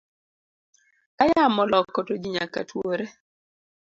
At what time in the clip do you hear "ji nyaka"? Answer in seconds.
2.21-2.59